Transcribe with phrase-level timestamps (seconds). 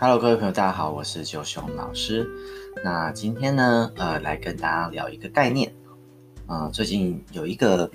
[0.00, 2.24] Hello，各位朋友，大家好，我是九雄老师。
[2.84, 5.74] 那今天呢，呃，来跟大家聊一个概念。
[6.46, 7.90] 呃，最近有一个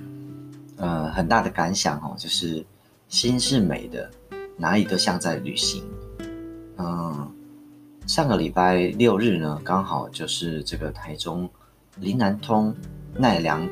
[0.75, 2.65] 呃很大的感想哦，就是
[3.07, 4.11] 心是美的，
[4.57, 5.81] 哪里都像在旅行。
[6.77, 7.31] 嗯、
[8.05, 11.49] 上个礼拜六日呢，刚好就是这个台中
[11.95, 12.75] 林南通
[13.15, 13.65] 奈良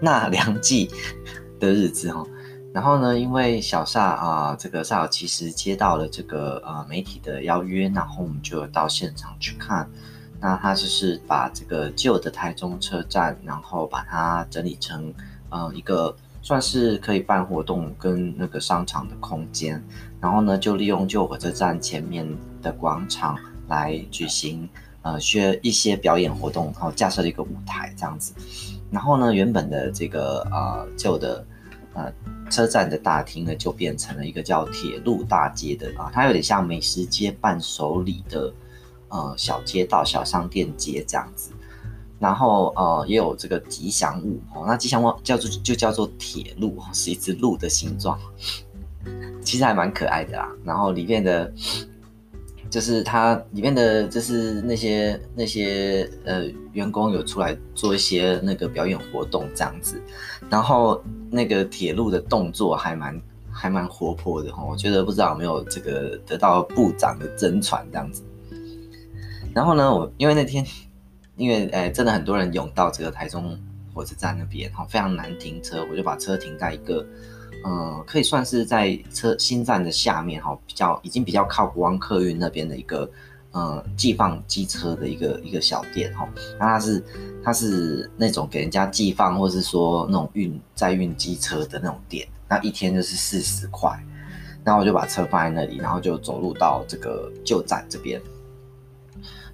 [0.00, 0.90] 纳凉祭
[1.60, 2.26] 的日子哈。
[2.74, 9.88] 然后呢，因为小煞啊、这个萨尔其实接到了这个呃媒体的邀约，然后我们就到现场去看。
[10.40, 15.14] 那他就是把这个旧的台中车站，然后把它整理成
[15.50, 19.80] 呃一个算是可以办活动跟那个商场的空间。
[20.20, 22.26] 然后呢，就利用旧火车站前面
[22.60, 24.68] 的广场来举行
[25.02, 28.34] 呃学一些表演活动，然后架设了一个舞台这样子。
[28.90, 31.46] 然后呢，原本的这个呃旧的。
[31.94, 32.12] 呃，
[32.50, 38.52] 车站的大厅呢，就变成了一个叫铁路大街的啊，它有点像美食街伴手礼的
[39.08, 41.52] 呃小街道、小商店街这样子。
[42.18, 48.18] 然后呃，也有这个吉祥物哦，那吉祥物叫做就叫做铁路，是一只鹿的形状，
[49.42, 50.48] 其实还蛮可爱的啦。
[50.64, 51.52] 然后里面的。
[52.74, 60.02] 就是它里面的，就是那些那些呃员工有出来做一些那个表演活动这样子，
[60.50, 68.24] 然后那个铁路的动作还蛮还蛮活泼的哈，我觉得不知道有没有这个得到部长的真传这样子。
[69.54, 70.66] 然后呢，我因为那天
[71.36, 73.56] 因为哎真的很多人涌到这个台中
[73.94, 77.06] 火车站那边哈，非常难停车，我就把车停在一个。
[77.66, 83.10] 嗯，可以算是在车新站的下面哈，比较已经比较靠国光客运那边的一个
[83.52, 86.28] 呃寄放机车的一个一个小店哈。
[86.58, 87.02] 那它是
[87.42, 93.98] 它是那种给人家寄放或是说那种运载运机车的那种店，那一天就是四十块。
[94.62, 98.20] 然后我就把车放在那里，然后就走路到这个旧站这边，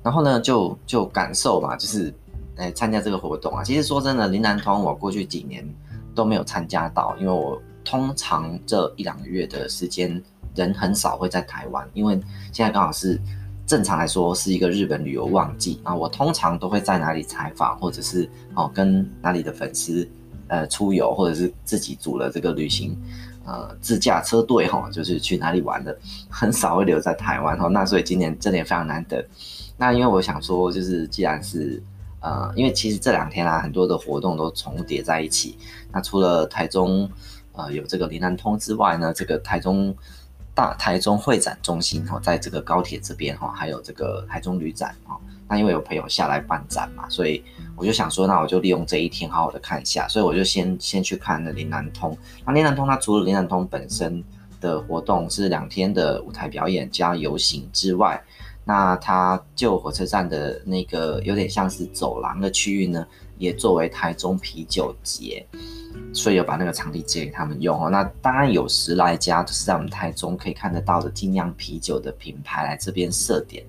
[0.03, 2.12] 然后呢就就感受嘛，就是
[2.56, 3.62] 来参加这个活动啊。
[3.62, 5.65] 其实说真的，林南通我过去几年
[6.12, 7.62] 都没有参加到，因为我。
[7.91, 10.23] 通常这一两个月的时间，
[10.55, 12.15] 人很少会在台湾，因为
[12.53, 13.21] 现在刚好是
[13.67, 15.93] 正常来说是一个日本旅游旺季啊。
[15.93, 20.09] 我通常都会在哪里采访，或者是哦跟哪里的粉丝
[20.47, 22.97] 呃出游，或者是自己组了这个旅行
[23.45, 27.67] 呃自驾车队哈，就是去哪里玩的，很少会留在台湾哈。
[27.67, 29.27] 那所以今年真的也非常难得。
[29.77, 31.83] 那因为我想说，就是既然是
[32.21, 35.59] 呃，因为其实这两天啊，很多的活动都重叠在一起。
[35.91, 37.11] 那除了台中。
[37.53, 39.94] 呃，有这个林南通之外呢，这个台中
[40.55, 45.19] 大台中会展中心哈，在这个高铁这边哈，还有这个台中旅展哈。
[45.49, 47.43] 那因为有朋友下来办展嘛，所以
[47.75, 52.16] 我就想说，那我就利用这一天好好的看一下，所以我就先先去看了林南通。
[52.44, 54.22] 那林南通它除了林南通本身
[54.60, 58.22] 的活动是两天的舞台表演加游行之外，
[58.65, 63.05] 那它旧火车站的那个有点像是走廊的区域呢，
[63.41, 65.45] 也作为台中啤酒节。
[66.12, 67.91] 所以有把那个场地借给他们用哦。
[67.91, 73.65] 那当然有十来家，就是在我们台中可以看得到的精酿啤酒的品牌来这边设点，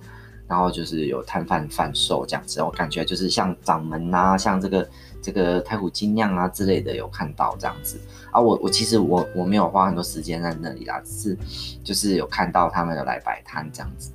[0.47, 2.61] 然后就是有摊贩贩售这样子。
[2.61, 4.89] 我感觉就是像掌门啊，像这个
[5.21, 7.99] 这个台虎精酿啊之类的有看到这样子
[8.31, 8.39] 啊。
[8.39, 11.37] 我我其实我我没有花很多时间在那里啦，只是
[11.83, 14.11] 就是有看到他们有来摆摊这样子。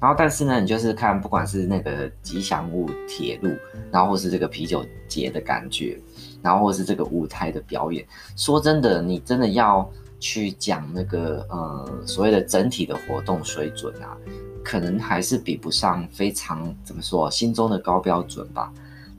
[0.00, 3.50] 然后但是呢，你就是看不管是那个吉祥物铁路，
[3.90, 5.98] 然后或是这个啤酒节的感觉。
[6.42, 8.06] 然后或是这个舞台的表演，
[8.36, 9.90] 说真的，你真的要
[10.20, 14.16] 去讲那个呃所谓的整体的活动水准啊，
[14.62, 18.72] 可能还是比不上非常怎么说心中的高标准吧。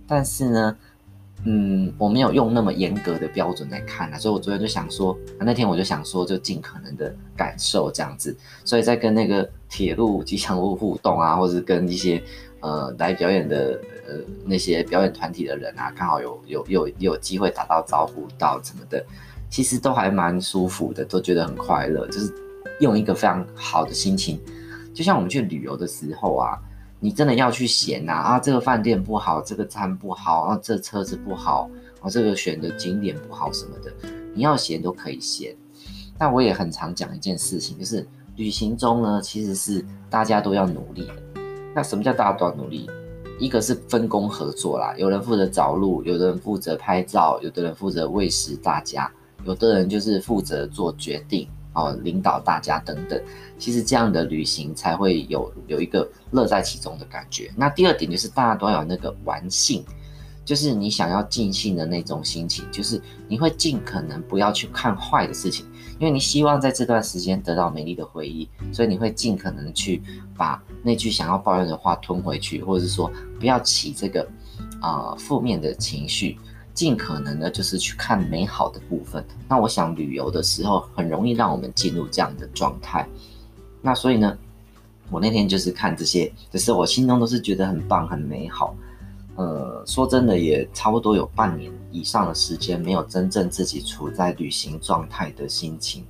[0.08, 0.78] 但是呢，
[1.50, 8.36] 嗯，我没有用那么严格的标准来看啊，所以我昨天就想说，啊、那天我就想说，就尽可能的感受这样子，
[8.66, 12.22] 所以在跟那个铁路吉祥物互动啊，或者是跟一些
[12.60, 13.80] 呃来表演的。
[14.10, 14.14] 呃，
[14.46, 19.06] 那些表演团体的人啊，刚好有有有有机会打到招呼到什么的，
[19.50, 22.34] 其实都还蛮舒服的，都觉得很快乐，就是
[22.80, 24.40] 用一个非常好的心情，
[24.94, 26.58] 就像我们去旅游的时候啊，
[27.00, 31.70] 你真的要去嫌啊，啊这个饭店不好，这个餐不好，啊这车子不好，
[32.02, 33.92] 啊这个选的景点不好什么的，
[34.34, 35.56] 你要嫌都可以嫌。
[36.18, 41.42] 但我也很常讲一件事情，就是旅行中呢，其实是大家都要努力的。
[41.76, 42.90] 那什么叫大家都要努力？
[43.40, 49.12] 一个是分工合作啦，有人负责找路，有的人负责拍照，有的人负责喂食大家，
[49.46, 53.22] 有的人就是负责做决定哦，领导大家等等。
[53.60, 57.52] 其实这样的旅行才会有有一个乐在其中的感觉。
[57.56, 59.86] 那第二点就是大家都要有那个玩性，
[60.44, 65.66] 就是你想要尽兴的那种心情，就是你会尽可能不要去看坏的事情，
[66.00, 70.02] 因为你希望在这段时间得到美丽的回忆，所以你会尽可能去
[70.36, 74.22] 把那句想要抱怨的话吞回去，或者是说不要起这个
[74.80, 76.38] 啊、呃、负面的情绪，
[76.78, 79.26] 尽可能的就是去看美好的部分。
[79.50, 83.10] 那我想旅游的时候很容易让我们进入这样的状态。
[83.82, 84.38] 那所以呢，
[85.10, 88.76] 我那天就是看这些，只是我心中都是觉得很棒、很美好。
[89.38, 96.06] 呃，说真的，也差不多有半年以上的时间没有真正自己处在旅行状态的心情，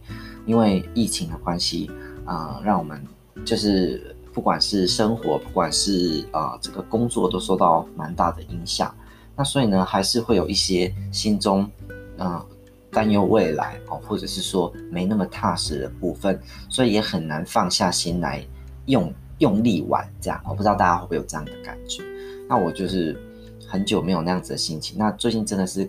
[0.45, 1.89] 因为疫情的关系，
[2.25, 3.01] 啊、呃，让我们
[3.45, 8.93] 就是不管是生活，不管是啊、呃、这个工作，都受到蛮大的影响。
[9.38, 11.69] 那所以呢，还是会有一些心中
[12.18, 12.45] 嗯
[12.92, 16.38] 担忧未来哦，或者是说没那么踏实的部分，
[16.68, 18.44] 所以也很难放下心来。
[18.88, 22.01] 用用力玩这样，我不知道大家会不会有这样的感觉。
[22.48, 23.22] 那我就是
[23.68, 24.98] 很久没有那样子的心情。
[24.98, 25.88] 那最近真的是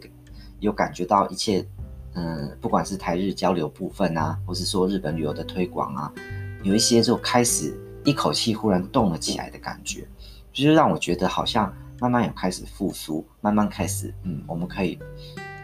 [0.59, 1.65] 有感觉到一切，
[2.15, 6.13] 嗯，不管是台日交流部分啊，或是说日本旅游的推广啊，
[6.65, 7.73] 有一些就开始
[8.05, 10.05] 一口气忽然动了起来的感觉，
[10.53, 14.99] 就是让我觉得好像慢慢有开始复苏，慢慢开始，嗯，我们可以，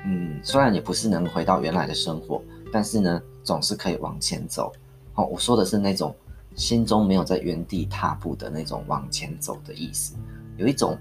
[0.04, 2.42] 嗯，虽然也不是能回到原来的生活，
[2.72, 4.72] 但是呢，总是可以往前走。
[5.14, 6.14] 哦，我说的是那种。
[6.56, 10.14] 心中没有在原地踏步的那种往前走的意思，
[10.56, 10.96] 有一种，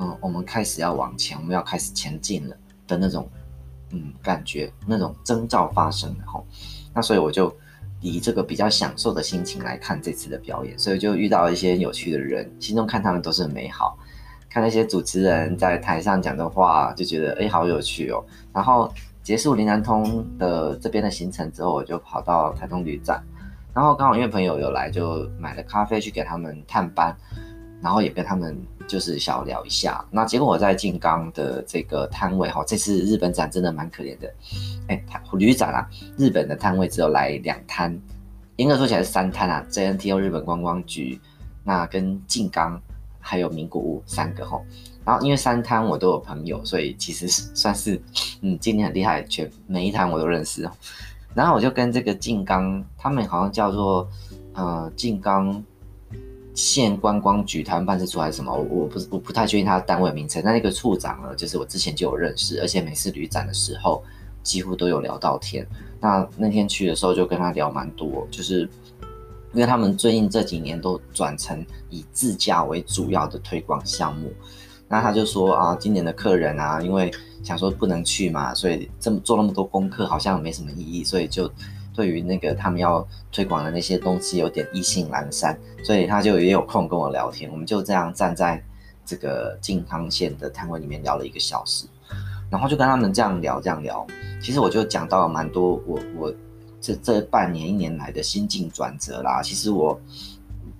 [0.00, 2.56] 嗯，我们开始要往前，我们要开始前进了
[2.88, 3.30] 的那种，
[3.90, 6.44] 嗯，感觉，那种征兆发生了吼。
[6.92, 7.56] 那所以我就
[8.00, 13.96] 以这个比较享受的心情来看这次的表演，所以就遇到一些有趣的人，心中看他们都是很美好，
[14.50, 18.22] 看那些主持人在台上讲的话，就觉得哎，好有趣哦。
[18.52, 18.92] 然后
[19.22, 23.22] 结束林南通的这边的行程之后，我就跑到台东旅展。
[23.72, 27.16] 然后刚好因为朋友有来，就买了咖啡去给他们探班，
[27.80, 30.04] 然后也跟他们就是小聊一下。
[30.10, 34.34] 那结果我在静冈的这个摊位哈，这次日本展真的蛮可怜的，
[34.88, 35.00] 哎，
[35.34, 35.88] 旅展啊，
[36.18, 37.96] 日本的摊位只有来两摊，
[38.56, 41.20] 严格说起来是三摊啊，JNTO 日本观光局，
[41.62, 42.82] 那跟静冈
[43.20, 44.64] 还有名古屋三个吼。
[45.04, 48.00] 然后因为三摊我都有朋友，所以其实算是
[48.42, 50.68] 嗯，今年很厉害，全每一摊我都认识。
[51.34, 54.08] 然后我就跟这个静冈，他们好像叫做
[54.52, 55.62] 呃静冈
[56.54, 60.42] 县观光局台湾办事处还是什么，我我不我不太确定他的单位名称。
[60.44, 64.02] 那那个处长呢，就是我之前就有认识，而且每次旅展的时候
[64.42, 65.66] 几乎都有聊到天。
[66.00, 68.68] 那那天去的时候就跟他聊蛮多，就是
[69.52, 74.32] 因为他们最近这几年都转成以自驾为主要的推广项目。
[74.88, 77.10] 那他就说啊，今年的客人啊，因为
[77.44, 81.48] 想说不能去嘛，所以这么做那么多功课好像没什么意义，所以就
[81.94, 88.60] 对于那个他们要推广的那些东西有点意兴阑珊，所以他就也有空跟我聊天，我们就这样站在
[89.06, 91.86] 这个静冈县的摊位里面聊了一个小时，
[92.50, 94.04] 然后就跟他们这样聊这样聊，
[94.42, 96.34] 其实我就讲到了蛮多我我
[96.80, 100.00] 这这半年一年来的心境转折啦，其实我。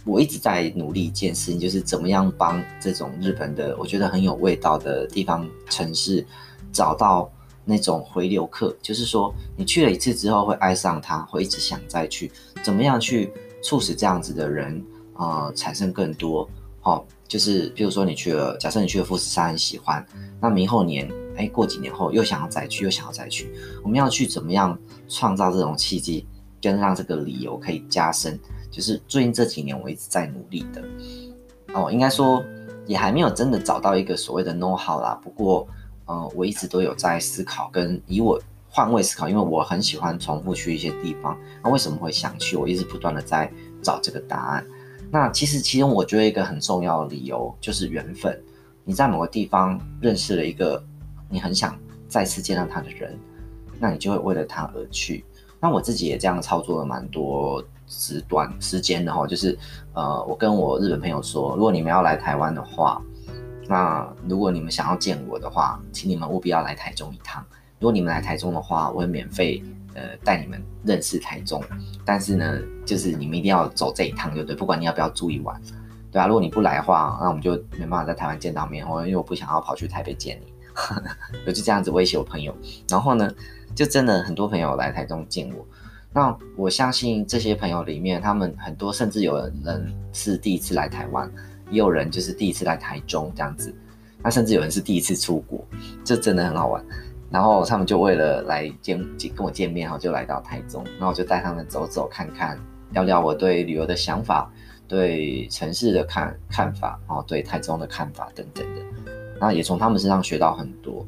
[0.06, 6.26] 我一直在努力一件事情，就是怎么样帮这种日本的我觉得很有味道的地方城市
[6.72, 7.30] 找到
[7.66, 12.32] 那种回流客，就是说你去了一次之后会爱上它，会一直想再去。
[12.62, 13.30] 怎么样去
[13.62, 14.82] 促使这样子的人
[15.12, 16.48] 啊、产生更多？
[16.82, 20.04] 哦，就是比如说你去了，假设你去了富士山很喜欢，
[20.40, 21.06] 那明后年
[21.40, 23.50] 哎过几年后又想要再去，又想要再去，
[23.82, 24.78] 我们要去怎么样
[25.08, 26.26] 创造这种契机，
[26.60, 28.38] 跟让这个理由可以加深？
[28.70, 30.84] 就是最近这几年，我一直在努力的
[31.72, 32.44] 哦，应该说
[32.86, 35.18] 也还没有真的找到一个所谓的 know how 啦。
[35.24, 35.66] 不过，
[36.04, 41.36] 呃，我一直都有在思考，跟以我换位思考，因为我很喜欢重复去一些地方。
[41.64, 42.56] 那为什么会想去？
[42.56, 43.50] 我一直不断的在
[43.82, 44.64] 找这个答案。
[45.10, 48.40] 那其实，其中我觉得一个很重要的理由就是缘分。
[48.84, 50.82] 你在某个地方认识了一个
[51.30, 51.74] 你很想
[52.08, 53.18] 再次见到他的人，
[53.78, 55.24] 那你就会为了他而去。
[55.58, 57.64] 那我自己也这样操作了蛮多。
[57.92, 59.58] 时短时间的话，就是
[59.94, 63.02] 呃，我跟我日本朋友说，如果你们要来台湾的话，
[63.66, 67.44] 那如果你们想要见我的话，请你们务必要来台中一趟。
[67.80, 69.60] 如果你们来台中的话，我会免费
[69.94, 71.60] 呃带你们认识台中。
[72.04, 74.54] 但是呢，就是你们一定要走这一趟，对不对？
[74.54, 75.60] 不管你要不要住一晚，
[76.12, 76.28] 对啊。
[76.28, 80.52] 如果你不来的话，那我们就没办法在台湾见到面，我因为我不想要跑去台北见你，
[81.46, 82.56] 我就这样子威胁我朋友。
[82.88, 83.32] 然后呢，
[83.74, 85.66] 就真的很多朋友来台中见我。
[86.12, 91.30] 那我相信这些朋友里面，他们很多甚至有人是第一次来台湾，
[91.70, 93.72] 也有人就是第一次来台中这样子。
[94.22, 95.64] 那甚至有人是第一次出国，
[96.04, 96.84] 这真的很好玩。
[97.30, 102.58] 然后他们就为了来见见跟我见面，然后就来到台中，然后我就带他们走走看看，
[102.90, 104.52] 聊聊我对旅游的想法，
[104.88, 108.82] 对城市的看看法，然后对台中的看法等等的。
[109.40, 111.04] 那也从他们身上学到很多。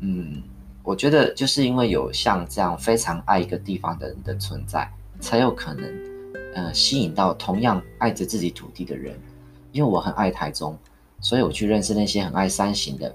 [0.00, 0.42] 嗯，
[0.84, 5.84] 我觉得就是因为有像这样非常爱一个地方的人的存在，才有可能
[6.54, 9.18] 呃吸引到同样爱着自己土地的人。
[9.72, 10.78] 因为我很爱台中，
[11.20, 13.14] 所以我去认识那些很爱山形的、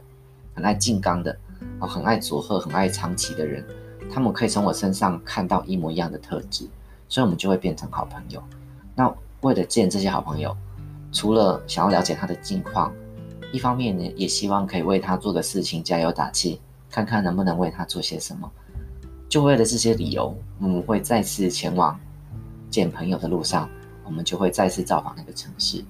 [0.53, 1.36] 很爱静冈的、
[1.79, 3.65] 很爱佐贺、很爱长崎的人，
[4.12, 6.67] 他们可以从我身上看到一模一样的特质，
[7.07, 8.43] 所以我们就会变成好朋友。
[8.93, 10.55] 那为了见这些好朋友，
[11.12, 12.93] 除了想要了解他的近况，
[13.51, 18.50] 一方面呢，也希望可以为他做的事情加油打气，看看能不能为他做些什么。
[19.27, 21.98] 就为了这些理由，我们会再次前往
[22.70, 23.70] 见朋友的路上，
[24.03, 25.84] 我们就会再次造访那个城市。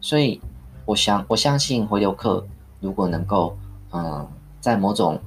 [0.00, 0.40] 所以，
[0.84, 2.44] 我想我相信回流客
[2.80, 3.56] 如果能够，
[3.92, 4.26] 嗯、
[4.60, 5.20] 在某种，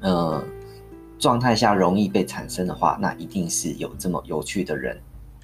[0.00, 0.42] 呃，
[1.18, 4.98] 状态下容易被产生的话，那一定是有这么有趣的人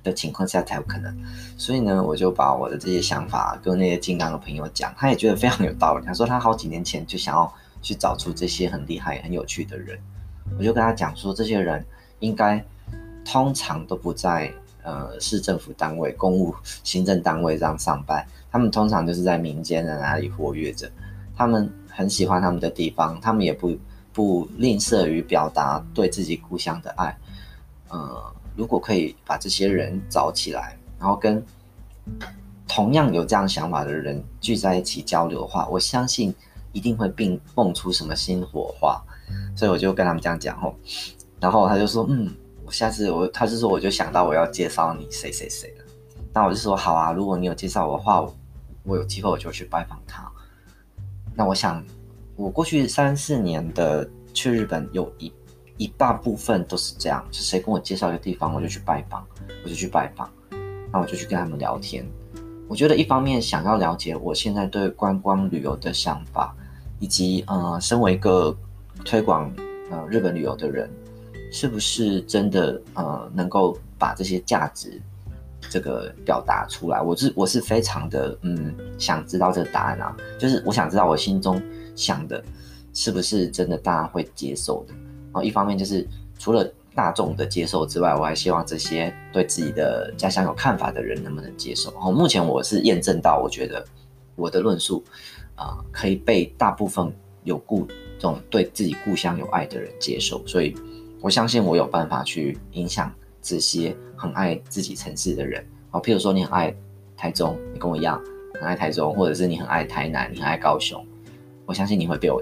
[0.06, 1.14] 的情况下才有可能。
[1.58, 6.06] 所以呢，我就把我的这些想法跟那些金刚的朋友讲，他也觉得非常有道理。
[6.06, 9.98] 他说他好几年前就想要去找出这些很厉害、很有趣的人。
[10.58, 11.84] 我就跟他讲说，这些人
[12.20, 12.64] 应该
[13.25, 14.52] 通常都不在。
[14.88, 20.88] 呃，市政府单位、公务行政单位这样上班，他们通常就是在民间的哪里活跃着。
[21.36, 23.76] 他们很喜欢他们的地方，他们也不
[24.12, 27.18] 不吝啬于表达对自己故乡的爱。
[27.88, 31.44] 呃，如果可以把这些人找起来，然后跟
[32.66, 36.34] 同样有这样想法的人聚在一起交流的话，我相信
[36.72, 39.00] 一定会并蹦出什么新火花。
[39.54, 40.75] 所以我就跟他们这样讲吼，
[41.40, 42.34] 然后他就说，嗯。
[42.64, 45.84] 我下次我他是说我就想到我要介绍你谁谁谁了，
[46.34, 48.26] 那我就说好啊，如果你有介绍我的话，
[48.82, 50.28] 我有机会我就去拜访他。
[51.32, 51.80] 那我想
[52.34, 55.32] 我过去三四年的去日本有一
[55.76, 59.25] 一大部分都是这样，是谁跟我介绍一个地方，我就去拜访，
[59.64, 60.30] 我就去拜访，
[60.92, 62.06] 那我就去跟他们聊天。
[62.68, 66.54] 我觉得一方面想要了解我现在对观光旅游的想法，
[66.99, 68.56] 以及呃，身为一个
[69.04, 69.52] 推广
[69.90, 70.90] 呃日本旅游的人。
[71.52, 75.00] 是不是真的呃能够把这些价值
[75.71, 77.00] 这个表达出来？
[77.00, 81.62] 我是我是非常的嗯想知道这个答案啊，就是我想知道我心中
[81.95, 82.45] 想的
[82.92, 84.95] 是不是真的大家会接受的。
[85.36, 91.92] 然后一方面就是除了大众的接受之外，我还希望这些对自己的家乡有看法的人能不能接受。
[91.92, 93.84] 然后目前我是验证到，我觉得
[94.34, 95.04] 我的论述
[95.54, 97.14] 啊、可以被大部分
[97.44, 100.74] 有故这种对自己故乡有爱的人接受，所以。
[101.22, 103.12] 我相信我有办法去影响
[103.42, 106.72] 这些很爱自己城市的人哦，譬如说你很爱
[107.16, 108.22] 台中，你跟我一样
[108.54, 111.04] 很爱台中，或者是你很爱台南，你很爱高雄，
[111.64, 112.40] 我相信你会被我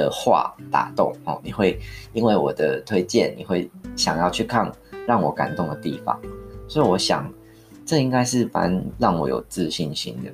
[0.00, 1.80] 的话打动哦，你会
[2.12, 4.70] 因为我的推荐，你会想要去看
[5.06, 6.20] 让我感动的地方，
[6.68, 7.32] 所以我想
[7.86, 10.30] 这应该是蛮让我有自信心的。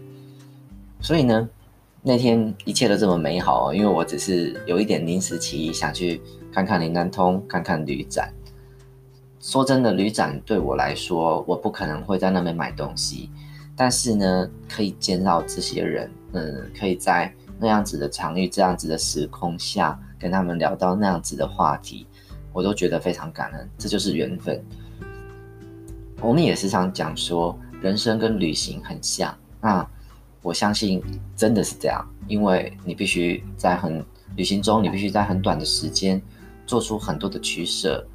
[1.00, 1.48] 所以呢，
[2.02, 6.20] 那天一切都这么美好，因为我只是有一点临时起意想去。
[6.52, 8.28] 看看林南通，看看旅展。
[9.40, 13.30] 说真的，旅展对我来说，我不可能会在那边买东西。
[13.76, 22.06] 但是呢，可以见到这些人，嗯，可以在那样子的场域、这样子的时空下，跟他们聊到那样子的话题，
[22.52, 23.68] 我都觉得非常感恩。
[23.76, 24.60] 这就是缘分。
[26.20, 29.36] 我们也时常讲说，人生跟旅行很像。
[29.60, 29.86] 那
[30.42, 31.02] 我相信
[31.36, 34.04] 真的是这样，因为你必须在很
[34.36, 36.20] 旅行中，你必须在很短的时间。
[36.66, 38.06] 做出很多的取舍，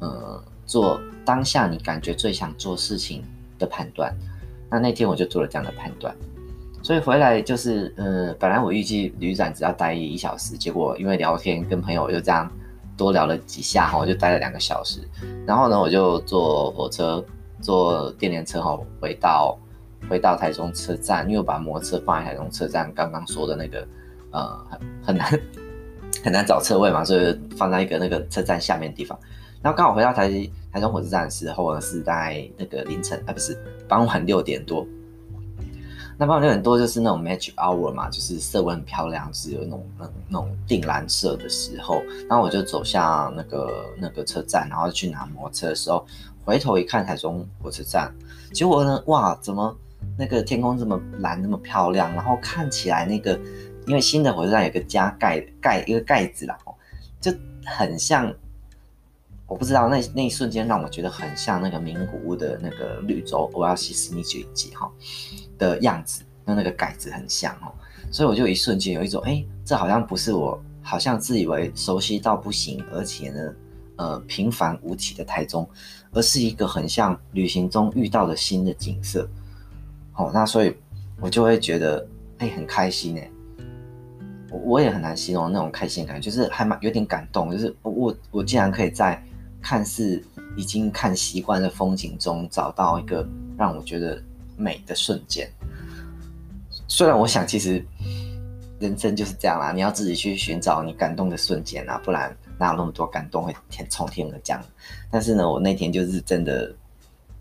[0.00, 3.22] 呃，做当下你感觉最想做事情
[3.56, 4.12] 的判断。
[4.68, 6.12] 那那天我就做了这样的判断，
[6.82, 12.50] 所以回来就是，呃，本来我预计旅展只要待一小时，结果因为聊天跟朋友就这样
[12.96, 15.00] 多聊了几下哈，我就待了两个小时。
[15.46, 17.24] 然后呢，我就坐火车，
[17.60, 19.58] 坐电联车哈，回到
[20.08, 23.86] 回到台中车站，因为我把摩托车放在台中车站，刚刚说的那个，
[24.30, 25.40] 呃，很很难。
[26.22, 29.18] 很难找车位嘛，所以放在一个那个车站下面的地方。
[29.62, 30.28] 然后刚好回到台
[30.70, 33.56] 台中火车站的时候呢，是在那个凌晨啊，不是
[33.88, 34.86] 傍晚六点多。
[36.20, 42.02] 那傍晚六点多就是那种 match hour 嘛，就是色温很漂亮，是有那种那那种靛蓝色的时候。
[42.28, 46.06] 然后我就走向那个那个车站，然后去拿摩托车的时候，
[46.44, 48.14] 回头一看台中火车站，
[48.52, 49.74] 结果呢，哇，怎么
[50.18, 52.12] 那个天空这么蓝，那么漂亮？
[52.12, 53.40] 然后看起来那个。
[53.86, 56.74] 因为新的火车站有个加盖盖一个盖子啦，哦，
[57.18, 57.32] 就
[57.64, 58.32] 很像，
[59.46, 64.88] 我不知道那那一瞬间让我觉得很像那个名古屋的那个绿洲欧亚西斯尼吉吉哈
[65.60, 67.70] 的样子，跟那个盖子很像哦，
[68.10, 73.54] 所以我就一瞬间有一种，哎，这好像不是我好像自以为熟悉到不行，而且呢，
[73.96, 75.68] 呃，平凡无奇的台中，
[76.10, 79.28] 而是一个很像旅行中遇到的新的景色，
[80.16, 80.74] 哦，那所以
[81.20, 82.04] 我就会觉得，
[82.38, 83.30] 哎，很开心哎。
[84.64, 89.22] 我也很难形容那种开心感，就是还蛮有点感动，就是我我竟然可以在
[89.62, 90.20] 看似
[90.56, 93.24] 已经看习惯的风景中找到一个
[93.56, 94.20] 让我觉得
[94.60, 95.50] 美的瞬间。
[96.86, 97.84] 虽然我想，其实
[98.78, 104.62] 人生就是这样啦，你要自己去寻找你感动的瞬间啊，不然哪有那么多感动会天从天而降？
[105.10, 106.74] 但是呢，我那天就是真的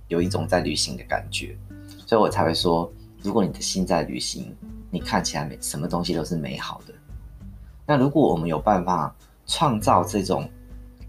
[0.08, 1.58] 有一种在旅行的感觉，
[2.06, 4.56] 所以我才会说，如果你的心在旅行，
[4.92, 6.94] 你看起来每，什么东西都是美好的。
[7.86, 9.16] 那如果我们有办法
[9.48, 10.48] 创造这种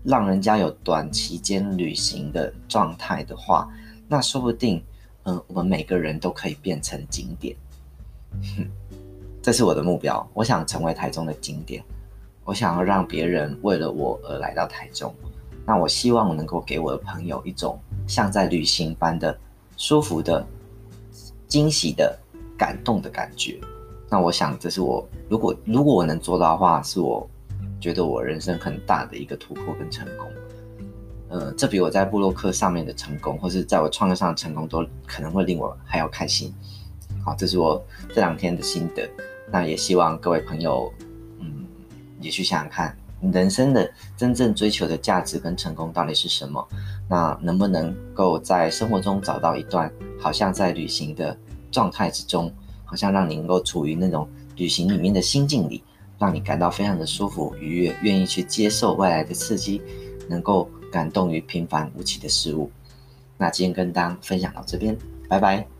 [0.03, 3.69] 让人家有短期间旅行的状态的话，
[4.09, 4.83] 那说不定，
[5.25, 7.55] 嗯，我们每个人都可以变成景点。
[8.57, 8.67] 哼，
[9.43, 10.27] 这是我的目标。
[10.35, 11.83] 我想成为台中的景点，
[12.45, 15.15] 我想要让别人为了我而来到台中。
[15.67, 19.39] 那我希望能够给我的朋友一种像在旅行般的
[19.77, 20.45] 舒服的、
[21.47, 22.19] 惊喜的、
[22.59, 23.61] 感动的感觉。
[24.09, 27.29] 那我想，这是我如果如果我能做到的话，是我
[27.81, 30.27] 觉得我人生很大的一个突破跟成功。
[31.31, 36.53] 呃，这比我在部落客上面的成功，或是在我创业上的成功，都可能会令我还要开心。
[37.25, 37.83] 好，这是我
[38.13, 39.09] 这两天的心得。
[39.51, 40.93] 那也希望各位朋友，
[41.39, 41.65] 嗯，
[42.21, 42.97] 也去想想看，
[43.33, 46.67] 人生的真正追求的价值跟成功到底是什么？
[47.09, 51.37] 那能不能够在生活中找到一段好像在旅行的
[51.71, 52.53] 状态之中？
[52.85, 55.81] 好像让你能够处于那种旅行里面的心境里，
[56.19, 59.81] 让你感到非常的舒服愉悦，愿意去接受外来的刺激，
[60.29, 62.71] 能够感动于平凡无奇的事物。
[63.39, 64.97] 那今天跟大家分享到这边，
[65.29, 65.80] 拜拜。